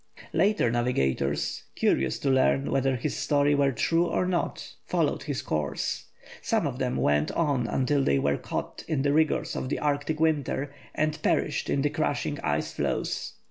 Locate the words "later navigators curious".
0.33-2.17